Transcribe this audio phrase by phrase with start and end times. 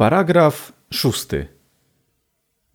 [0.00, 1.46] Paragraf szósty.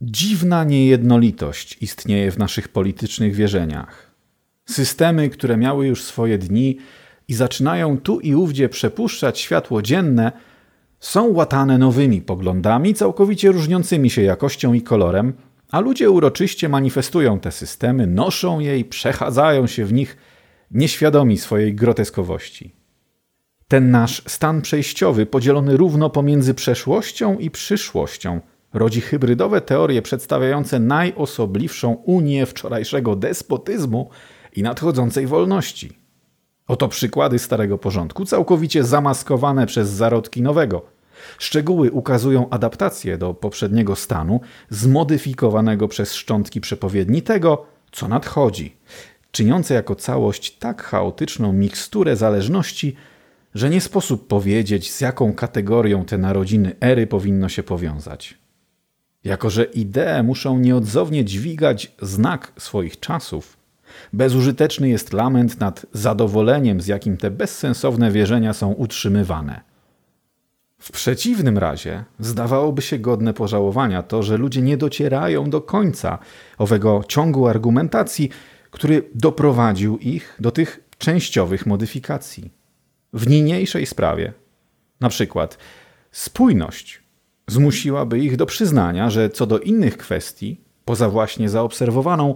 [0.01, 4.11] Dziwna niejednolitość istnieje w naszych politycznych wierzeniach.
[4.65, 6.77] Systemy, które miały już swoje dni
[7.27, 10.31] i zaczynają tu i ówdzie przepuszczać światło dzienne,
[10.99, 15.33] są łatane nowymi poglądami, całkowicie różniącymi się jakością i kolorem,
[15.71, 20.17] a ludzie uroczyście manifestują te systemy, noszą je i przechadzają się w nich,
[20.71, 22.74] nieświadomi swojej groteskowości.
[23.75, 28.41] Ten nasz stan przejściowy, podzielony równo pomiędzy przeszłością i przyszłością,
[28.73, 34.09] rodzi hybrydowe teorie przedstawiające najosobliwszą unię wczorajszego despotyzmu
[34.55, 35.99] i nadchodzącej wolności.
[36.67, 40.85] Oto przykłady starego porządku, całkowicie zamaskowane przez zarodki nowego.
[41.37, 48.77] Szczegóły ukazują adaptację do poprzedniego stanu, zmodyfikowanego przez szczątki przepowiedni tego, co nadchodzi,
[49.31, 52.95] czyniące jako całość tak chaotyczną miksturę zależności,
[53.55, 58.37] że nie sposób powiedzieć, z jaką kategorią te narodziny ery powinno się powiązać.
[59.23, 63.57] Jako, że idee muszą nieodzownie dźwigać znak swoich czasów,
[64.13, 69.61] bezużyteczny jest lament nad zadowoleniem, z jakim te bezsensowne wierzenia są utrzymywane.
[70.79, 76.19] W przeciwnym razie zdawałoby się godne pożałowania to, że ludzie nie docierają do końca
[76.57, 78.29] owego ciągu argumentacji,
[78.71, 82.64] który doprowadził ich do tych częściowych modyfikacji.
[83.15, 84.33] W niniejszej sprawie,
[85.01, 85.57] na przykład
[86.11, 87.03] spójność,
[87.47, 92.35] zmusiłaby ich do przyznania, że co do innych kwestii, poza właśnie zaobserwowaną,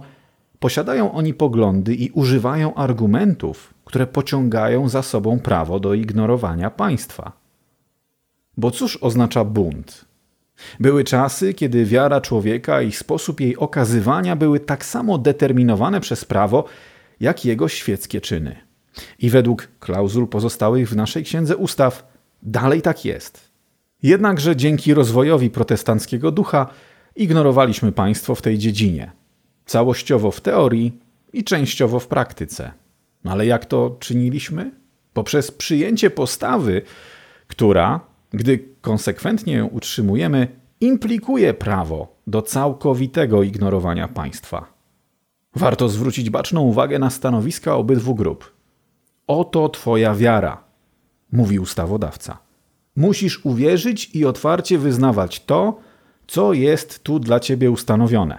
[0.58, 7.32] posiadają oni poglądy i używają argumentów, które pociągają za sobą prawo do ignorowania państwa.
[8.56, 10.04] Bo cóż oznacza bunt?
[10.80, 16.64] Były czasy, kiedy wiara człowieka i sposób jej okazywania były tak samo determinowane przez prawo,
[17.20, 18.69] jak jego świeckie czyny.
[19.18, 23.50] I według klauzul pozostałych w naszej księdze ustaw dalej tak jest.
[24.02, 26.66] Jednakże dzięki rozwojowi protestanckiego ducha
[27.16, 29.12] ignorowaliśmy państwo w tej dziedzinie.
[29.66, 30.98] Całościowo w teorii
[31.32, 32.72] i częściowo w praktyce.
[33.24, 34.70] Ale jak to czyniliśmy?
[35.12, 36.82] Poprzez przyjęcie postawy,
[37.46, 38.00] która,
[38.30, 40.48] gdy konsekwentnie ją utrzymujemy,
[40.80, 44.72] implikuje prawo do całkowitego ignorowania państwa.
[45.56, 48.59] Warto zwrócić baczną uwagę na stanowiska obydwu grup.
[49.30, 50.64] Oto Twoja wiara,
[51.32, 52.38] mówi ustawodawca.
[52.96, 55.78] Musisz uwierzyć i otwarcie wyznawać to,
[56.26, 58.38] co jest tu dla Ciebie ustanowione.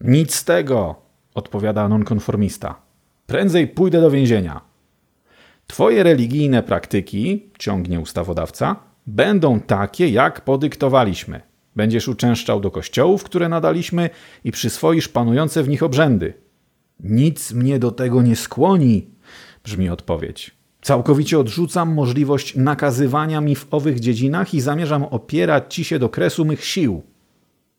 [0.00, 0.96] Nic z tego,
[1.34, 2.80] odpowiada nonkonformista.
[3.26, 4.60] Prędzej pójdę do więzienia.
[5.66, 8.76] Twoje religijne praktyki, ciągnie ustawodawca,
[9.06, 11.40] będą takie, jak podyktowaliśmy.
[11.76, 14.10] Będziesz uczęszczał do kościołów, które nadaliśmy
[14.44, 16.34] i przyswoisz panujące w nich obrzędy.
[17.00, 19.18] Nic mnie do tego nie skłoni,
[19.68, 20.50] brzmi odpowiedź.
[20.82, 26.44] Całkowicie odrzucam możliwość nakazywania mi w owych dziedzinach i zamierzam opierać ci się do kresu
[26.44, 27.02] mych sił.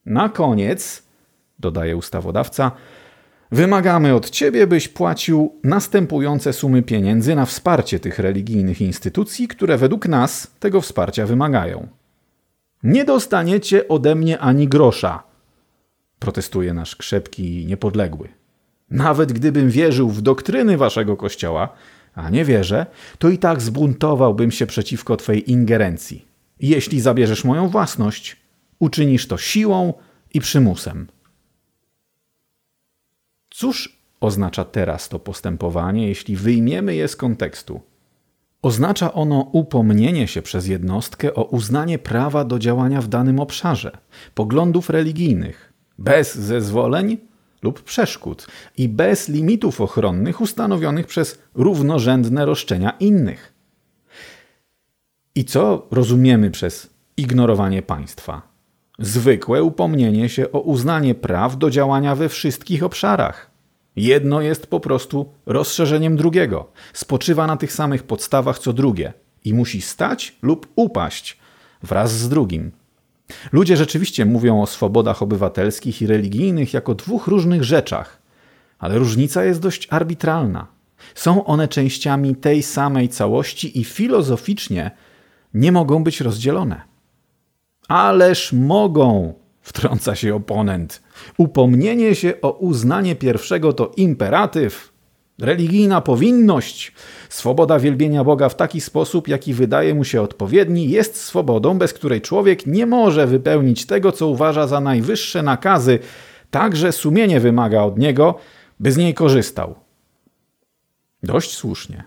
[0.06, 1.04] Na koniec,
[1.60, 2.72] dodaje ustawodawca,
[3.52, 10.08] wymagamy od ciebie, byś płacił następujące sumy pieniędzy na wsparcie tych religijnych instytucji, które według
[10.08, 11.88] nas tego wsparcia wymagają.
[12.84, 15.24] Nie dostaniecie ode mnie ani grosza,
[16.20, 18.30] protestuje nasz krzepki niepodległy.
[18.92, 21.70] Nawet gdybym wierzył w doktryny waszego kościoła,
[22.14, 22.86] a nie wierzę,
[23.20, 26.26] to i tak zbuntowałbym się przeciwko twej ingerencji.
[26.60, 28.38] Jeśli zabierzesz moją własność,
[28.80, 29.94] uczynisz to siłą
[30.34, 31.08] i przymusem.
[33.50, 37.82] Cóż oznacza teraz to postępowanie, jeśli wyjmiemy je z kontekstu?
[38.62, 43.98] Oznacza ono upomnienie się przez jednostkę o uznanie prawa do działania w danym obszarze,
[44.36, 47.18] poglądów religijnych, bez zezwoleń
[47.62, 48.48] lub przeszkód
[48.78, 53.54] i bez limitów ochronnych ustanowionych przez równorzędne roszczenia innych.
[55.36, 58.42] I co rozumiemy przez ignorowanie państwa?
[59.00, 63.52] Zwykłe upomnienie się o uznanie praw do działania we wszystkich obszarach.
[63.96, 69.14] Jedno jest po prostu rozszerzeniem drugiego, spoczywa na tych samych podstawach co drugie
[69.46, 71.38] i musi stać lub upaść
[71.84, 72.72] wraz z drugim.
[73.52, 78.22] Ludzie rzeczywiście mówią o swobodach obywatelskich i religijnych jako dwóch różnych rzeczach,
[78.80, 80.68] ale różnica jest dość arbitralna.
[81.16, 84.92] Są one częściami tej samej całości i filozoficznie
[85.54, 86.82] nie mogą być rozdzielone.
[87.88, 91.02] Ależ mogą, wtrąca się oponent.
[91.38, 94.89] Upomnienie się o uznanie pierwszego to imperatyw,
[95.42, 96.94] religijna powinność.
[97.30, 102.22] Swoboda wielbienia Boga w taki sposób, jaki wydaje mu się odpowiedni, jest swobodą, bez której
[102.22, 106.00] człowiek nie może wypełnić tego, co uważa za najwyższe nakazy,
[106.52, 108.36] także sumienie wymaga od niego,
[108.80, 109.76] by z niej korzystał.
[111.24, 112.04] Dość słusznie.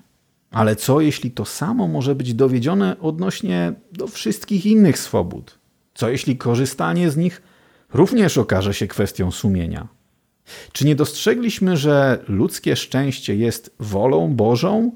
[0.50, 5.58] Ale co jeśli to samo może być dowiedzione odnośnie do wszystkich innych swobód?
[5.94, 7.43] Co jeśli korzystanie z nich
[7.94, 9.88] również okaże się kwestią sumienia?
[10.72, 14.92] Czy nie dostrzegliśmy, że ludzkie szczęście jest wolą Bożą,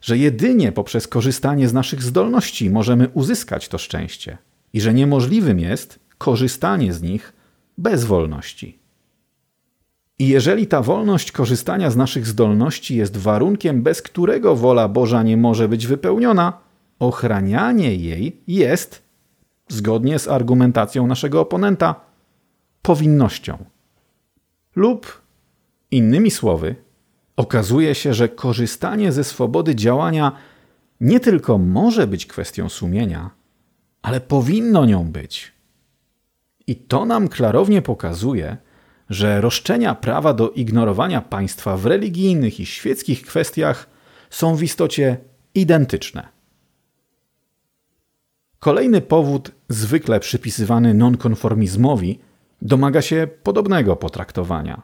[0.00, 4.38] że jedynie poprzez korzystanie z naszych zdolności możemy uzyskać to szczęście
[4.72, 7.32] i że niemożliwym jest korzystanie z nich
[7.78, 8.78] bez wolności?
[10.18, 15.36] I jeżeli ta wolność korzystania z naszych zdolności jest warunkiem, bez którego wola Boża nie
[15.36, 16.58] może być wypełniona,
[16.98, 19.02] ochranianie jej jest,
[19.68, 21.94] zgodnie z argumentacją naszego oponenta,
[22.82, 23.64] powinnością.
[24.76, 25.22] Lub
[25.90, 26.74] innymi słowy,
[27.36, 30.32] okazuje się, że korzystanie ze swobody działania
[31.00, 33.30] nie tylko może być kwestią sumienia,
[34.02, 35.52] ale powinno nią być.
[36.66, 38.56] I to nam klarownie pokazuje,
[39.10, 43.86] że roszczenia prawa do ignorowania państwa w religijnych i świeckich kwestiach
[44.30, 45.16] są w istocie
[45.54, 46.28] identyczne.
[48.58, 52.18] Kolejny powód, zwykle przypisywany nonkonformizmowi,
[52.62, 54.82] domaga się podobnego potraktowania.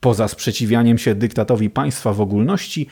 [0.00, 2.86] Poza sprzeciwianiem się dyktatowi państwa w ogólności,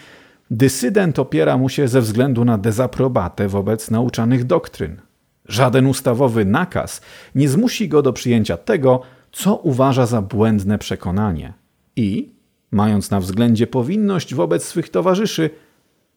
[0.51, 5.01] dysydent opiera mu się ze względu na dezaprobatę wobec nauczanych doktryn.
[5.45, 7.01] Żaden ustawowy nakaz
[7.35, 9.03] nie zmusi go do przyjęcia tego,
[9.33, 11.53] co uważa za błędne przekonanie
[11.97, 12.33] i,
[12.71, 15.51] mając na względzie powinność wobec swych towarzyszy,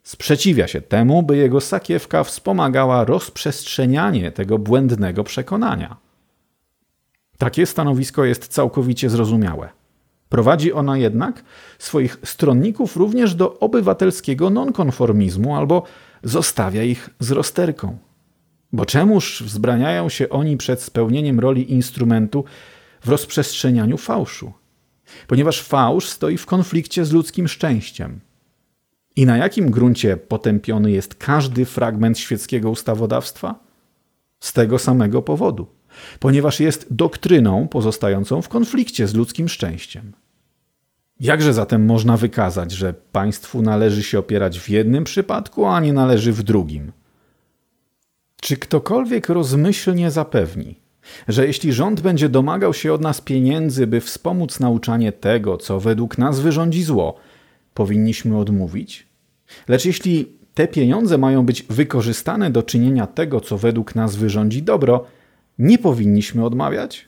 [0.03, 5.97] sprzeciwia się temu, by jego sakiewka wspomagała rozprzestrzenianie tego błędnego przekonania.
[7.41, 9.69] Takie stanowisko jest całkowicie zrozumiałe.
[10.29, 11.43] Prowadzi ono jednak
[11.79, 15.83] swoich stronników również do obywatelskiego nonkonformizmu albo
[16.23, 17.97] zostawia ich z rozterką.
[18.73, 22.45] Bo czemuż wzbraniają się oni przed spełnieniem roli instrumentu
[23.01, 24.53] w rozprzestrzenianiu fałszu?
[25.27, 28.19] Ponieważ fałsz stoi w konflikcie z ludzkim szczęściem.
[29.15, 33.55] I na jakim gruncie potępiony jest każdy fragment świeckiego ustawodawstwa?
[34.39, 35.67] Z tego samego powodu,
[36.19, 40.11] ponieważ jest doktryną pozostającą w konflikcie z ludzkim szczęściem.
[41.19, 46.33] Jakże zatem można wykazać, że państwu należy się opierać w jednym przypadku, a nie należy
[46.33, 46.91] w drugim?
[48.41, 50.79] Czy ktokolwiek rozmyślnie zapewni,
[51.27, 56.17] że jeśli rząd będzie domagał się od nas pieniędzy, by wspomóc nauczanie tego, co według
[56.17, 57.15] nas wyrządzi zło,
[57.73, 59.07] powinniśmy odmówić?
[59.67, 65.05] Lecz jeśli te pieniądze mają być wykorzystane do czynienia tego, co według nas wyrządzi dobro,
[65.61, 67.07] nie powinniśmy odmawiać?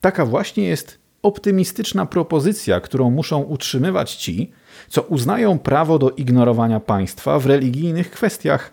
[0.00, 4.52] Taka właśnie jest optymistyczna propozycja, którą muszą utrzymywać ci,
[4.88, 8.70] co uznają prawo do ignorowania państwa w religijnych kwestiach,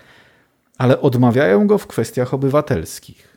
[0.77, 3.30] ale odmawiają go w kwestiach obywatelskich.